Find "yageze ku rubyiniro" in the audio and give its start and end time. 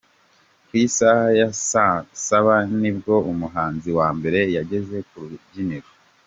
4.55-5.89